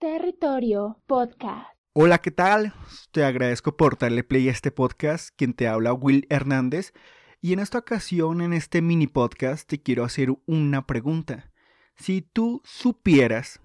Territorio 0.00 1.02
Podcast. 1.08 1.66
Hola, 1.92 2.18
¿qué 2.18 2.30
tal? 2.30 2.72
Te 3.10 3.24
agradezco 3.24 3.76
por 3.76 3.98
darle 3.98 4.22
play 4.22 4.48
a 4.48 4.52
este 4.52 4.70
podcast. 4.70 5.30
Quien 5.34 5.54
te 5.54 5.66
habla, 5.66 5.92
Will 5.92 6.24
Hernández. 6.30 6.92
Y 7.40 7.52
en 7.52 7.58
esta 7.58 7.78
ocasión, 7.78 8.40
en 8.40 8.52
este 8.52 8.80
mini 8.80 9.08
podcast, 9.08 9.68
te 9.68 9.82
quiero 9.82 10.04
hacer 10.04 10.28
una 10.46 10.86
pregunta. 10.86 11.50
Si 11.96 12.22
tú 12.22 12.62
supieras 12.64 13.60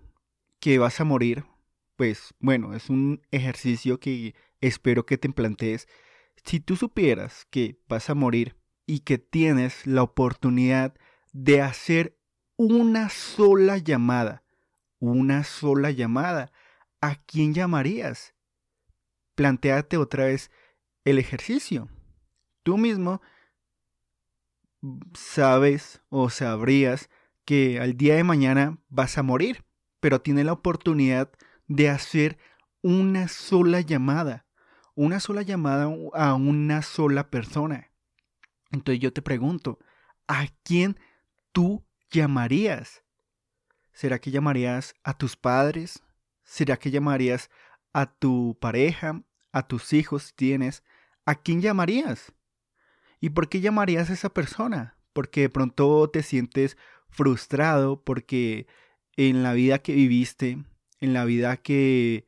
que 0.60 0.80
vas 0.80 1.00
a 1.00 1.04
morir, 1.04 1.46
pues 1.98 2.34
bueno, 2.40 2.74
es 2.74 2.90
un 2.90 3.22
ejercicio 3.30 4.00
que 4.00 4.34
espero 4.60 5.06
que 5.06 5.20
te 5.20 5.30
plantees. 5.30 5.88
Si 6.44 6.60
tú 6.60 6.78
supieras 6.78 7.46
que 7.52 7.80
vas 7.88 8.10
a 8.10 8.16
morir 8.16 8.56
y 8.88 9.02
que 9.02 9.20
tienes 9.20 9.86
la 9.86 10.02
oportunidad 10.02 10.96
de 11.32 11.62
hacer 11.62 12.18
una 12.58 13.10
sola 13.10 13.78
llamada, 13.78 14.43
una 15.12 15.44
sola 15.44 15.92
llamada, 15.92 16.54
¿a 17.02 17.16
quién 17.16 17.54
llamarías? 17.54 18.36
Plantéate 19.36 19.98
otra 19.98 20.26
vez 20.26 20.50
el 21.04 21.20
ejercicio. 21.20 21.90
Tú 22.64 22.78
mismo 22.78 23.22
sabes 25.14 26.02
o 26.08 26.30
sabrías 26.30 27.10
que 27.44 27.82
al 27.82 27.98
día 27.98 28.16
de 28.16 28.24
mañana 28.24 28.78
vas 28.88 29.18
a 29.18 29.24
morir, 29.24 29.66
pero 30.00 30.22
tienes 30.22 30.46
la 30.46 30.54
oportunidad 30.54 31.32
de 31.68 31.90
hacer 31.90 32.38
una 32.82 33.28
sola 33.28 33.82
llamada, 33.82 34.46
una 34.96 35.20
sola 35.20 35.42
llamada 35.42 35.94
a 36.14 36.34
una 36.36 36.82
sola 36.82 37.30
persona. 37.30 37.92
Entonces 38.72 39.02
yo 39.02 39.12
te 39.12 39.22
pregunto, 39.22 39.80
¿a 40.30 40.48
quién 40.64 40.98
tú 41.52 41.86
llamarías? 42.10 43.03
¿Será 43.94 44.20
que 44.20 44.32
llamarías 44.32 44.96
a 45.04 45.18
tus 45.18 45.38
padres? 45.38 46.02
¿Será 46.44 46.78
que 46.78 46.92
llamarías 46.92 47.50
a 47.94 48.08
tu 48.08 48.58
pareja, 48.60 49.22
a 49.52 49.68
tus 49.68 49.94
hijos 49.94 50.24
si 50.24 50.34
tienes? 50.34 50.84
¿A 51.26 51.36
quién 51.36 51.62
llamarías? 51.62 52.34
¿Y 53.22 53.30
por 53.30 53.48
qué 53.48 53.62
llamarías 53.62 54.10
a 54.10 54.14
esa 54.14 54.34
persona? 54.34 54.98
Porque 55.14 55.42
de 55.42 55.50
pronto 55.50 56.10
te 56.10 56.24
sientes 56.24 56.76
frustrado 57.08 58.04
porque 58.04 58.68
en 59.16 59.44
la 59.44 59.54
vida 59.54 59.80
que 59.80 59.94
viviste, 59.94 60.58
en 61.00 61.14
la 61.14 61.24
vida 61.24 61.58
que 61.58 62.26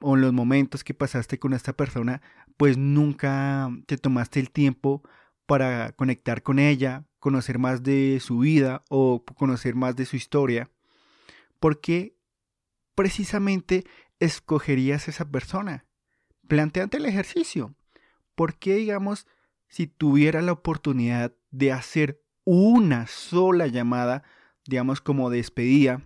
o 0.00 0.16
en 0.16 0.22
los 0.22 0.32
momentos 0.32 0.84
que 0.84 0.94
pasaste 0.94 1.38
con 1.38 1.52
esta 1.52 1.72
persona, 1.76 2.22
pues 2.56 2.78
nunca 2.78 3.70
te 3.86 3.98
tomaste 3.98 4.40
el 4.40 4.50
tiempo 4.50 5.02
para 5.46 5.92
conectar 5.92 6.42
con 6.42 6.58
ella, 6.58 7.04
conocer 7.18 7.58
más 7.58 7.82
de 7.82 8.18
su 8.20 8.38
vida 8.38 8.84
o 8.88 9.24
conocer 9.24 9.74
más 9.74 9.96
de 9.96 10.06
su 10.06 10.16
historia. 10.16 10.70
¿Por 11.62 11.80
qué 11.80 12.18
precisamente 12.96 13.84
escogerías 14.18 15.06
esa 15.06 15.30
persona? 15.30 15.86
Planteante 16.48 16.96
el 16.96 17.06
ejercicio. 17.06 17.76
¿Por 18.34 18.58
qué, 18.58 18.74
digamos, 18.74 19.28
si 19.68 19.86
tuviera 19.86 20.42
la 20.42 20.50
oportunidad 20.50 21.36
de 21.52 21.70
hacer 21.70 22.20
una 22.42 23.06
sola 23.06 23.68
llamada, 23.68 24.24
digamos 24.66 25.00
como 25.00 25.30
despedida, 25.30 26.02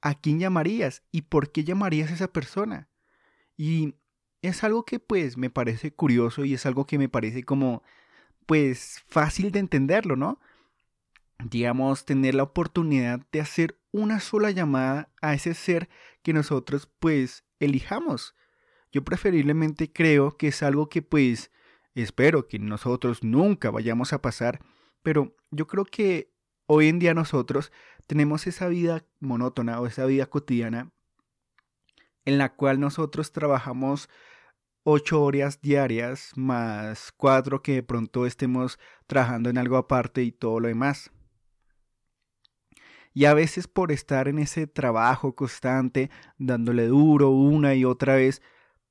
¿a 0.00 0.16
quién 0.16 0.40
llamarías 0.40 1.04
y 1.12 1.22
por 1.22 1.52
qué 1.52 1.62
llamarías 1.62 2.10
a 2.10 2.14
esa 2.14 2.32
persona? 2.32 2.88
Y 3.56 3.94
es 4.42 4.64
algo 4.64 4.84
que 4.84 4.98
pues 4.98 5.36
me 5.36 5.50
parece 5.50 5.92
curioso 5.92 6.44
y 6.44 6.54
es 6.54 6.66
algo 6.66 6.84
que 6.84 6.98
me 6.98 7.08
parece 7.08 7.44
como 7.44 7.84
pues 8.44 9.04
fácil 9.06 9.52
de 9.52 9.60
entenderlo, 9.60 10.16
¿no? 10.16 10.40
Digamos, 11.44 12.04
tener 12.06 12.34
la 12.34 12.42
oportunidad 12.42 13.24
de 13.30 13.40
hacer 13.40 13.78
una 13.96 14.20
sola 14.20 14.50
llamada 14.50 15.10
a 15.20 15.34
ese 15.34 15.54
ser 15.54 15.88
que 16.22 16.32
nosotros 16.32 16.88
pues 16.98 17.44
elijamos. 17.60 18.34
Yo 18.92 19.04
preferiblemente 19.04 19.92
creo 19.92 20.36
que 20.36 20.48
es 20.48 20.62
algo 20.62 20.88
que 20.88 21.02
pues 21.02 21.50
espero 21.94 22.46
que 22.46 22.58
nosotros 22.58 23.22
nunca 23.22 23.70
vayamos 23.70 24.12
a 24.12 24.20
pasar, 24.20 24.60
pero 25.02 25.34
yo 25.50 25.66
creo 25.66 25.84
que 25.84 26.32
hoy 26.66 26.88
en 26.88 26.98
día 26.98 27.14
nosotros 27.14 27.72
tenemos 28.06 28.46
esa 28.46 28.68
vida 28.68 29.04
monótona 29.20 29.80
o 29.80 29.86
esa 29.86 30.04
vida 30.04 30.26
cotidiana 30.26 30.92
en 32.24 32.38
la 32.38 32.54
cual 32.54 32.80
nosotros 32.80 33.32
trabajamos 33.32 34.10
ocho 34.82 35.22
horas 35.22 35.60
diarias 35.62 36.32
más 36.36 37.12
cuatro 37.16 37.62
que 37.62 37.74
de 37.74 37.82
pronto 37.82 38.26
estemos 38.26 38.78
trabajando 39.06 39.48
en 39.48 39.58
algo 39.58 39.76
aparte 39.76 40.22
y 40.22 40.32
todo 40.32 40.60
lo 40.60 40.68
demás. 40.68 41.10
Y 43.16 43.24
a 43.24 43.32
veces 43.32 43.66
por 43.66 43.92
estar 43.92 44.28
en 44.28 44.38
ese 44.38 44.66
trabajo 44.66 45.34
constante, 45.34 46.10
dándole 46.36 46.86
duro 46.86 47.30
una 47.30 47.74
y 47.74 47.82
otra 47.82 48.16
vez, 48.16 48.42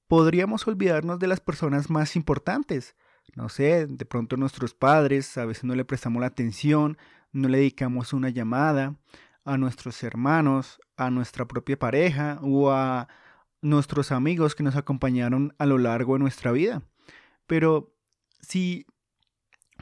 podríamos 0.08 0.68
olvidarnos 0.68 1.20
de 1.20 1.28
las 1.28 1.40
personas 1.40 1.92
más 1.92 2.16
importantes. 2.16 2.96
No 3.36 3.50
sé, 3.50 3.86
de 3.86 4.06
pronto 4.06 4.36
nuestros 4.36 4.74
padres, 4.74 5.38
a 5.38 5.46
veces 5.46 5.64
no 5.64 5.76
le 5.76 5.86
prestamos 5.86 6.22
la 6.22 6.26
atención, 6.26 6.98
no 7.34 7.50
le 7.50 7.60
dedicamos 7.60 8.14
una 8.14 8.30
llamada 8.30 8.96
a 9.44 9.58
nuestros 9.58 10.02
hermanos, 10.02 10.80
a 10.98 11.12
nuestra 11.12 11.48
propia 11.48 11.78
pareja 11.78 12.40
o 12.42 12.72
a 12.72 13.08
nuestros 13.62 14.12
amigos 14.12 14.56
que 14.56 14.64
nos 14.64 14.76
acompañaron 14.76 15.54
a 15.60 15.68
lo 15.68 15.78
largo 15.78 16.14
de 16.14 16.22
nuestra 16.22 16.52
vida. 16.52 16.82
Pero 17.46 17.94
si, 18.42 18.88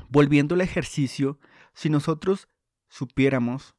volviendo 0.09 0.55
al 0.55 0.59
ejercicio, 0.59 1.39
si 1.73 1.89
nosotros 1.89 2.49
supiéramos 2.89 3.73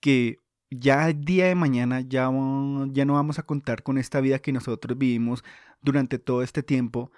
que 0.00 0.38
ya 0.70 1.08
el 1.08 1.24
día 1.24 1.46
de 1.46 1.54
mañana 1.54 2.00
ya, 2.00 2.30
ya 2.92 3.04
no 3.04 3.14
vamos 3.14 3.38
a 3.38 3.42
contar 3.42 3.82
con 3.82 3.98
esta 3.98 4.20
vida 4.20 4.38
que 4.38 4.52
nosotros 4.52 4.96
vivimos 4.96 5.44
durante 5.82 6.18
todo 6.18 6.42
este 6.42 6.62
tiempo 6.62 7.10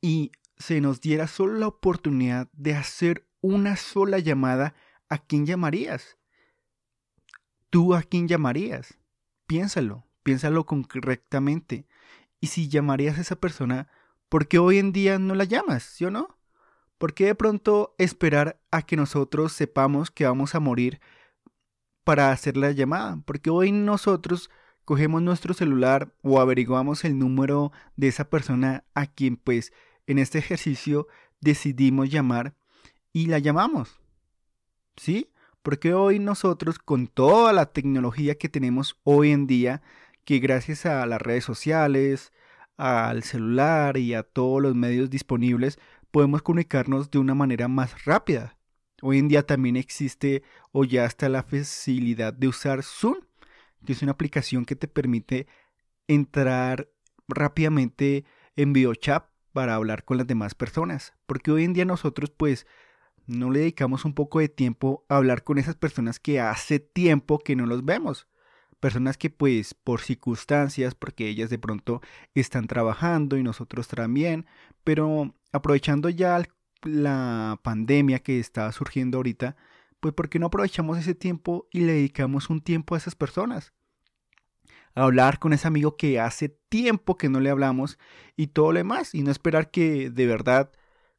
y 0.00 0.32
se 0.56 0.80
nos 0.80 1.00
diera 1.00 1.26
solo 1.26 1.54
la 1.54 1.68
oportunidad 1.68 2.48
de 2.52 2.74
hacer 2.74 3.26
una 3.40 3.76
sola 3.76 4.18
llamada, 4.18 4.74
¿a 5.08 5.18
quién 5.18 5.46
llamarías? 5.46 6.18
¿Tú 7.70 7.94
a 7.94 8.02
quién 8.02 8.28
llamarías? 8.28 8.98
Piénsalo 9.46 10.08
piénsalo 10.28 10.66
correctamente. 10.66 11.86
Y 12.38 12.48
si 12.48 12.68
llamarías 12.68 13.16
a 13.16 13.22
esa 13.22 13.36
persona, 13.36 13.88
¿por 14.28 14.46
qué 14.46 14.58
hoy 14.58 14.76
en 14.76 14.92
día 14.92 15.18
no 15.18 15.34
la 15.34 15.44
llamas, 15.44 15.84
sí 15.84 16.04
o 16.04 16.10
no? 16.10 16.36
¿Por 16.98 17.14
qué 17.14 17.24
de 17.24 17.34
pronto 17.34 17.94
esperar 17.96 18.60
a 18.70 18.82
que 18.82 18.96
nosotros 18.96 19.54
sepamos 19.54 20.10
que 20.10 20.26
vamos 20.26 20.54
a 20.54 20.60
morir 20.60 21.00
para 22.08 22.32
hacer 22.32 22.56
la 22.56 22.70
llamada? 22.70 23.20
Porque 23.26 23.50
hoy 23.50 23.70
nosotros 23.70 24.48
cogemos 24.86 25.20
nuestro 25.20 25.52
celular 25.52 26.10
o 26.22 26.40
averiguamos 26.40 27.04
el 27.04 27.18
número 27.18 27.70
de 27.96 28.08
esa 28.08 28.30
persona 28.30 28.84
a 28.94 29.04
quien 29.04 29.36
pues 29.36 29.74
en 30.06 30.18
este 30.18 30.38
ejercicio 30.38 31.06
decidimos 31.42 32.08
llamar 32.08 32.54
y 33.12 33.26
la 33.26 33.38
llamamos. 33.38 34.00
¿Sí? 34.96 35.30
Porque 35.62 35.92
hoy 35.92 36.18
nosotros 36.18 36.78
con 36.78 37.08
toda 37.08 37.52
la 37.52 37.66
tecnología 37.66 38.36
que 38.36 38.48
tenemos 38.48 38.98
hoy 39.04 39.32
en 39.32 39.46
día 39.46 39.82
que 40.24 40.38
gracias 40.38 40.86
a 40.86 41.04
las 41.04 41.20
redes 41.20 41.44
sociales, 41.44 42.32
al 42.78 43.22
celular 43.22 43.98
y 43.98 44.14
a 44.14 44.22
todos 44.22 44.62
los 44.62 44.74
medios 44.74 45.10
disponibles 45.10 45.78
podemos 46.10 46.40
comunicarnos 46.40 47.10
de 47.10 47.18
una 47.18 47.34
manera 47.34 47.68
más 47.68 48.06
rápida. 48.06 48.57
Hoy 49.00 49.18
en 49.18 49.28
día 49.28 49.46
también 49.46 49.76
existe 49.76 50.42
o 50.72 50.84
ya 50.84 51.04
está 51.04 51.28
la 51.28 51.42
facilidad 51.42 52.32
de 52.32 52.48
usar 52.48 52.82
Zoom, 52.82 53.16
que 53.84 53.92
es 53.92 54.02
una 54.02 54.12
aplicación 54.12 54.64
que 54.64 54.76
te 54.76 54.88
permite 54.88 55.46
entrar 56.08 56.88
rápidamente 57.28 58.24
en 58.56 58.72
videochat 58.72 59.26
para 59.52 59.74
hablar 59.74 60.04
con 60.04 60.16
las 60.16 60.26
demás 60.26 60.54
personas. 60.54 61.14
Porque 61.26 61.50
hoy 61.50 61.64
en 61.64 61.74
día 61.74 61.84
nosotros 61.84 62.30
pues 62.30 62.66
no 63.26 63.50
le 63.50 63.60
dedicamos 63.60 64.04
un 64.04 64.14
poco 64.14 64.40
de 64.40 64.48
tiempo 64.48 65.04
a 65.08 65.16
hablar 65.16 65.44
con 65.44 65.58
esas 65.58 65.76
personas 65.76 66.18
que 66.18 66.40
hace 66.40 66.80
tiempo 66.80 67.38
que 67.38 67.56
no 67.56 67.66
los 67.66 67.84
vemos 67.84 68.26
personas 68.78 69.18
que 69.18 69.30
pues 69.30 69.74
por 69.74 70.00
circunstancias, 70.00 70.94
porque 70.94 71.28
ellas 71.28 71.50
de 71.50 71.58
pronto 71.58 72.00
están 72.34 72.66
trabajando 72.66 73.36
y 73.36 73.42
nosotros 73.42 73.88
también, 73.88 74.46
pero 74.84 75.34
aprovechando 75.52 76.08
ya 76.08 76.36
la 76.82 77.60
pandemia 77.62 78.20
que 78.20 78.38
está 78.38 78.70
surgiendo 78.72 79.18
ahorita, 79.18 79.56
pues 80.00 80.14
¿por 80.14 80.28
qué 80.28 80.38
no 80.38 80.46
aprovechamos 80.46 80.98
ese 80.98 81.14
tiempo 81.14 81.68
y 81.72 81.80
le 81.80 81.92
dedicamos 81.94 82.50
un 82.50 82.60
tiempo 82.60 82.94
a 82.94 82.98
esas 82.98 83.14
personas? 83.14 83.72
A 84.94 85.04
hablar 85.04 85.38
con 85.38 85.52
ese 85.52 85.68
amigo 85.68 85.96
que 85.96 86.20
hace 86.20 86.48
tiempo 86.48 87.16
que 87.16 87.28
no 87.28 87.40
le 87.40 87.50
hablamos 87.50 87.98
y 88.36 88.48
todo 88.48 88.72
lo 88.72 88.78
demás, 88.78 89.14
y 89.14 89.22
no 89.22 89.30
esperar 89.30 89.70
que 89.70 90.10
de 90.10 90.26
verdad, 90.26 90.70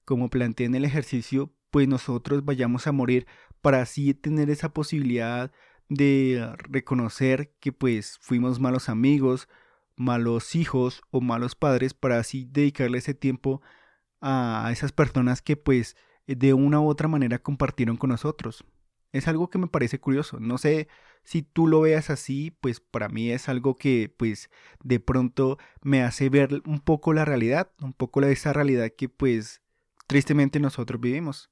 como 0.05 0.29
planteé 0.29 0.65
en 0.65 0.75
el 0.75 0.85
ejercicio, 0.85 1.53
pues 1.71 1.87
nosotros 1.87 2.45
vayamos 2.45 2.87
a 2.87 2.91
morir 2.91 3.27
para 3.61 3.81
así 3.81 4.13
tener 4.13 4.49
esa 4.49 4.73
posibilidad 4.73 5.51
de 5.89 6.47
reconocer 6.59 7.53
que 7.59 7.71
pues 7.71 8.17
fuimos 8.21 8.59
malos 8.59 8.89
amigos, 8.89 9.49
malos 9.95 10.55
hijos 10.55 11.01
o 11.11 11.19
malos 11.19 11.55
padres 11.55 11.93
para 11.93 12.19
así 12.19 12.45
dedicarle 12.49 12.99
ese 12.99 13.13
tiempo 13.13 13.61
a 13.63 13.78
esas 14.21 14.91
personas 14.91 15.41
que 15.41 15.57
pues 15.57 15.95
de 16.27 16.53
una 16.53 16.79
u 16.79 16.87
otra 16.87 17.07
manera 17.07 17.39
compartieron 17.39 17.97
con 17.97 18.09
nosotros. 18.09 18.65
Es 19.11 19.27
algo 19.27 19.49
que 19.49 19.57
me 19.57 19.67
parece 19.67 19.99
curioso. 19.99 20.39
No 20.39 20.57
sé 20.57 20.87
si 21.23 21.41
tú 21.41 21.67
lo 21.67 21.81
veas 21.81 22.09
así, 22.09 22.51
pues 22.61 22.79
para 22.79 23.09
mí 23.09 23.31
es 23.31 23.49
algo 23.49 23.75
que 23.75 24.13
pues 24.15 24.49
de 24.83 24.99
pronto 24.99 25.57
me 25.81 26.03
hace 26.03 26.29
ver 26.29 26.61
un 26.65 26.79
poco 26.79 27.13
la 27.13 27.25
realidad, 27.25 27.71
un 27.81 27.93
poco 27.93 28.21
esa 28.21 28.53
realidad 28.53 28.91
que 28.95 29.09
pues 29.09 29.61
tristemente 30.07 30.59
nosotros 30.59 31.01
vivimos. 31.01 31.49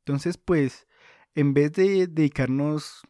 Entonces 0.00 0.36
pues 0.36 0.86
en 1.34 1.54
vez 1.54 1.72
de 1.72 2.06
dedicarnos 2.06 3.02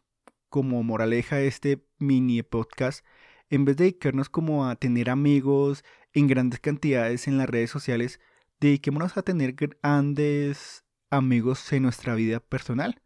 como 0.49 0.83
moraleja 0.83 1.37
a 1.37 1.41
este 1.41 1.83
mini 1.97 2.43
podcast, 2.43 3.05
en 3.49 3.65
vez 3.65 3.77
de 3.77 3.85
dedicarnos 3.85 4.29
como 4.29 4.67
a 4.67 4.75
tener 4.75 5.09
amigos 5.09 5.83
en 6.13 6.27
grandes 6.27 6.59
cantidades 6.59 7.27
en 7.27 7.37
las 7.37 7.49
redes 7.49 7.69
sociales, 7.69 8.19
dediquémonos 8.61 9.17
a 9.17 9.23
tener 9.23 9.53
grandes 9.53 10.85
amigos 11.09 11.73
en 11.73 11.83
nuestra 11.83 12.15
vida 12.15 12.39
personal. 12.39 13.01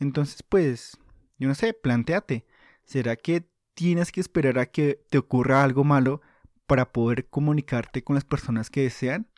Entonces, 0.00 0.42
pues, 0.42 0.98
yo 1.38 1.46
no 1.46 1.54
sé, 1.54 1.74
planteate, 1.74 2.46
¿será 2.84 3.14
que 3.14 3.46
tienes 3.74 4.10
que 4.10 4.20
esperar 4.20 4.58
a 4.58 4.66
que 4.66 5.04
te 5.10 5.18
ocurra 5.18 5.62
algo 5.62 5.84
malo 5.84 6.22
para 6.66 6.90
poder 6.90 7.28
comunicarte 7.28 8.02
con 8.02 8.14
las 8.14 8.24
personas 8.24 8.70
que 8.70 8.82
desean? 8.82 9.28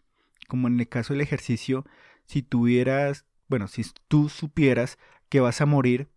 Como 0.48 0.68
en 0.68 0.78
el 0.78 0.88
caso 0.88 1.12
del 1.12 1.20
ejercicio, 1.20 1.84
si 2.24 2.42
tuvieras, 2.42 3.26
bueno, 3.48 3.66
si 3.66 3.84
tú 4.08 4.28
supieras 4.28 4.98
que 5.28 5.40
vas 5.40 5.60
a 5.60 5.66
morir 5.66 6.08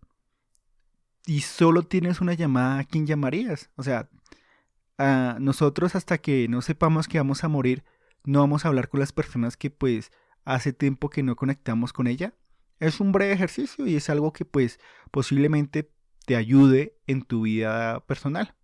y 1.25 1.41
solo 1.41 1.83
tienes 1.83 2.21
una 2.21 2.35
llamada, 2.35 2.79
¿a 2.79 2.83
quién 2.83 3.07
llamarías? 3.07 3.71
O 3.75 3.83
sea, 3.83 4.09
a 4.99 5.37
nosotros 5.39 5.95
hasta 5.95 6.19
que 6.19 6.47
no 6.47 6.61
sepamos 6.61 7.07
que 7.07 7.17
vamos 7.17 7.43
a 7.43 7.47
morir, 7.47 7.83
no 8.25 8.39
vamos 8.39 8.65
a 8.65 8.69
hablar 8.69 8.89
con 8.89 8.99
las 8.99 9.11
personas 9.11 9.57
que 9.57 9.69
pues 9.69 10.11
hace 10.45 10.73
tiempo 10.73 11.09
que 11.09 11.23
no 11.23 11.35
conectamos 11.35 11.93
con 11.93 12.07
ella. 12.07 12.33
Es 12.79 12.99
un 12.99 13.11
breve 13.11 13.33
ejercicio 13.33 13.85
y 13.87 13.95
es 13.95 14.09
algo 14.09 14.33
que 14.33 14.45
pues 14.45 14.79
posiblemente 15.11 15.91
te 16.25 16.35
ayude 16.35 16.97
en 17.07 17.23
tu 17.23 17.43
vida 17.43 18.05
personal. 18.05 18.55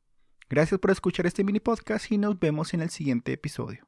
Gracias 0.49 0.79
por 0.79 0.91
escuchar 0.91 1.25
este 1.25 1.43
mini 1.43 1.59
podcast 1.59 2.11
y 2.11 2.17
nos 2.17 2.39
vemos 2.39 2.73
en 2.73 2.81
el 2.81 2.89
siguiente 2.89 3.33
episodio. 3.33 3.87